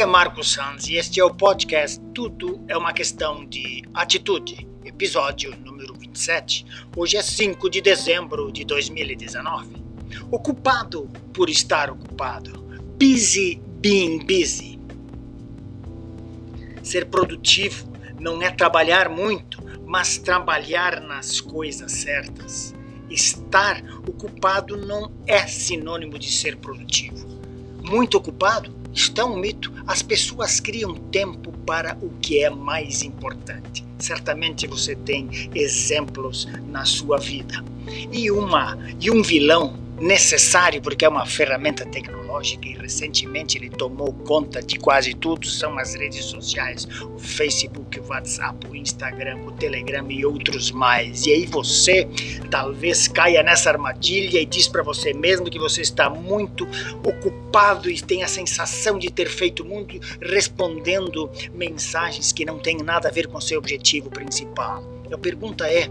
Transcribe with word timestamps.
Aqui 0.00 0.08
é 0.08 0.10
Marcos 0.10 0.52
Sanz 0.52 0.88
e 0.88 0.94
este 0.94 1.20
é 1.20 1.24
o 1.24 1.28
podcast 1.28 2.00
Tudo 2.14 2.58
é 2.68 2.74
uma 2.74 2.90
questão 2.90 3.44
de 3.44 3.82
atitude, 3.92 4.66
episódio 4.82 5.54
número 5.62 5.92
27. 5.92 6.64
Hoje 6.96 7.18
é 7.18 7.22
5 7.22 7.68
de 7.68 7.82
dezembro 7.82 8.50
de 8.50 8.64
2019. 8.64 9.76
Ocupado 10.30 11.06
por 11.34 11.50
estar 11.50 11.90
ocupado. 11.90 12.64
Busy 12.98 13.60
being 13.82 14.20
busy. 14.20 14.80
Ser 16.82 17.04
produtivo 17.04 17.92
não 18.18 18.42
é 18.42 18.50
trabalhar 18.50 19.10
muito, 19.10 19.62
mas 19.84 20.16
trabalhar 20.16 21.02
nas 21.02 21.42
coisas 21.42 21.92
certas. 21.92 22.74
Estar 23.10 23.84
ocupado 24.08 24.78
não 24.78 25.12
é 25.26 25.46
sinônimo 25.46 26.18
de 26.18 26.32
ser 26.32 26.56
produtivo. 26.56 27.28
Muito 27.82 28.16
ocupado 28.16 28.79
está 28.92 29.24
um 29.24 29.36
mito. 29.36 29.72
As 29.86 30.02
pessoas 30.02 30.60
criam 30.60 30.94
tempo 30.94 31.52
para 31.66 31.96
o 32.02 32.10
que 32.20 32.42
é 32.42 32.50
mais 32.50 33.02
importante. 33.02 33.84
Certamente 33.98 34.66
você 34.66 34.94
tem 34.94 35.28
exemplos 35.54 36.48
na 36.68 36.84
sua 36.84 37.18
vida. 37.18 37.64
E 38.12 38.30
uma 38.30 38.78
e 39.00 39.10
um 39.10 39.22
vilão 39.22 39.78
necessário 40.00 40.80
porque 40.80 41.04
é 41.04 41.08
uma 41.08 41.26
ferramenta 41.26 41.84
tecnológica 41.84 42.66
e 42.66 42.72
recentemente 42.72 43.58
ele 43.58 43.68
tomou 43.68 44.12
conta 44.12 44.62
de 44.62 44.78
quase 44.78 45.14
tudo 45.14 45.46
são 45.46 45.78
as 45.78 45.94
redes 45.94 46.24
sociais, 46.24 46.88
o 47.02 47.18
Facebook, 47.18 48.00
o 48.00 48.06
WhatsApp, 48.08 48.66
o 48.66 48.74
Instagram, 48.74 49.38
o 49.44 49.52
Telegram 49.52 50.10
e 50.10 50.24
outros 50.24 50.70
mais. 50.70 51.26
E 51.26 51.32
aí 51.32 51.46
você 51.46 52.08
talvez 52.50 53.06
caia 53.06 53.42
nessa 53.42 53.70
armadilha 53.70 54.40
e 54.40 54.46
diz 54.46 54.66
para 54.66 54.82
você 54.82 55.12
mesmo 55.12 55.50
que 55.50 55.58
você 55.58 55.82
está 55.82 56.08
muito 56.08 56.66
ocupado 57.04 57.90
e 57.90 58.00
tem 58.00 58.22
a 58.22 58.28
sensação 58.28 58.98
de 58.98 59.10
ter 59.10 59.28
feito 59.28 59.64
muito 59.64 60.00
respondendo 60.22 61.30
mensagens 61.52 62.32
que 62.32 62.44
não 62.44 62.58
têm 62.58 62.78
nada 62.78 63.08
a 63.08 63.12
ver 63.12 63.26
com 63.26 63.40
seu 63.40 63.58
objetivo 63.58 64.08
principal. 64.08 64.99
A 65.12 65.18
pergunta 65.18 65.66
é: 65.66 65.88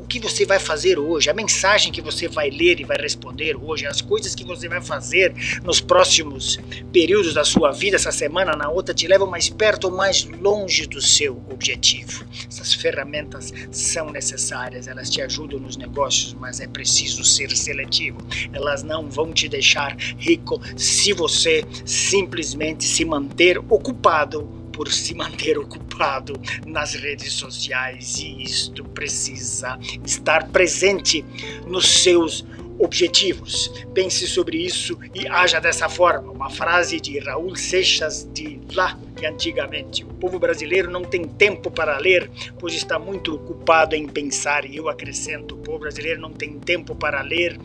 o 0.00 0.06
que 0.06 0.20
você 0.20 0.44
vai 0.44 0.58
fazer 0.58 0.98
hoje, 0.98 1.30
a 1.30 1.34
mensagem 1.34 1.92
que 1.92 2.00
você 2.00 2.28
vai 2.28 2.50
ler 2.50 2.80
e 2.80 2.84
vai 2.84 2.96
responder 2.96 3.56
hoje, 3.56 3.86
as 3.86 4.00
coisas 4.00 4.34
que 4.34 4.44
você 4.44 4.68
vai 4.68 4.80
fazer 4.80 5.34
nos 5.64 5.80
próximos 5.80 6.58
períodos 6.92 7.34
da 7.34 7.44
sua 7.44 7.72
vida, 7.72 7.96
essa 7.96 8.12
semana, 8.12 8.56
na 8.56 8.68
outra, 8.68 8.94
te 8.94 9.06
levam 9.06 9.28
mais 9.28 9.48
perto 9.48 9.84
ou 9.84 9.96
mais 9.96 10.24
longe 10.24 10.86
do 10.86 11.00
seu 11.00 11.42
objetivo. 11.50 12.24
Essas 12.48 12.74
ferramentas 12.74 13.52
são 13.70 14.10
necessárias, 14.10 14.86
elas 14.86 15.10
te 15.10 15.20
ajudam 15.22 15.58
nos 15.58 15.76
negócios, 15.76 16.34
mas 16.34 16.60
é 16.60 16.66
preciso 16.66 17.24
ser 17.24 17.50
seletivo. 17.56 18.18
Elas 18.52 18.82
não 18.82 19.08
vão 19.08 19.32
te 19.32 19.48
deixar 19.48 19.96
rico 20.18 20.60
se 20.76 21.12
você 21.12 21.64
simplesmente 21.84 22.84
se 22.84 23.04
manter 23.04 23.58
ocupado 23.58 24.65
por 24.76 24.92
se 24.92 25.14
manter 25.14 25.58
ocupado 25.58 26.34
nas 26.66 26.94
redes 26.94 27.32
sociais 27.32 28.18
e 28.18 28.42
isto 28.42 28.84
precisa 28.84 29.78
estar 30.04 30.48
presente 30.48 31.24
nos 31.66 31.88
seus 31.88 32.44
objetivos. 32.78 33.72
Pense 33.94 34.26
sobre 34.28 34.58
isso 34.58 34.98
e 35.14 35.26
haja 35.26 35.58
dessa 35.58 35.88
forma. 35.88 36.30
Uma 36.30 36.50
frase 36.50 37.00
de 37.00 37.18
Raul 37.18 37.56
Seixas 37.56 38.28
de 38.34 38.60
lá 38.74 38.98
que 39.16 39.24
antigamente 39.24 40.04
o 40.04 40.08
povo 40.08 40.38
brasileiro 40.38 40.90
não 40.90 41.02
tem 41.02 41.24
tempo 41.24 41.70
para 41.70 41.96
ler, 41.96 42.30
pois 42.58 42.74
está 42.74 42.98
muito 42.98 43.34
ocupado 43.34 43.96
em 43.96 44.06
pensar. 44.06 44.66
E 44.66 44.76
eu 44.76 44.90
acrescento: 44.90 45.54
o 45.54 45.58
povo 45.58 45.78
brasileiro 45.78 46.20
não 46.20 46.32
tem 46.32 46.58
tempo 46.58 46.94
para 46.94 47.22
ler, 47.22 47.58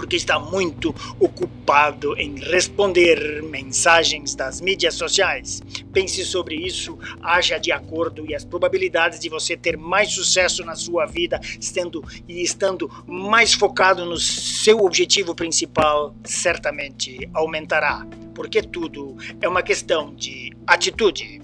porque 0.00 0.16
está 0.16 0.38
muito 0.38 0.94
ocupado 1.18 2.18
em 2.18 2.38
responder 2.38 3.42
mensagens 3.42 4.34
das 4.34 4.58
mídias 4.58 4.94
sociais. 4.94 5.62
Pense 5.92 6.24
sobre 6.24 6.54
isso, 6.54 6.98
haja 7.22 7.58
de 7.58 7.70
acordo 7.70 8.24
e 8.26 8.34
as 8.34 8.42
probabilidades 8.42 9.20
de 9.20 9.28
você 9.28 9.58
ter 9.58 9.76
mais 9.76 10.10
sucesso 10.10 10.64
na 10.64 10.74
sua 10.74 11.04
vida, 11.04 11.38
estando 11.60 12.02
e 12.26 12.42
estando 12.42 12.90
mais 13.06 13.52
focado 13.52 14.06
no 14.06 14.16
seu 14.16 14.78
objetivo 14.78 15.34
principal, 15.34 16.14
certamente 16.24 17.28
aumentará, 17.34 18.06
porque 18.34 18.62
tudo 18.62 19.18
é 19.42 19.46
uma 19.46 19.62
questão 19.62 20.14
de 20.14 20.50
atitude. 20.66 21.39